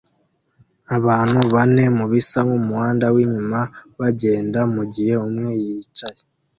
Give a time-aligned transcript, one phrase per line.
[0.97, 3.59] abantu bane mubisa nkumuhanda winyuma
[3.99, 6.21] bagenda mugihe umwe yicaye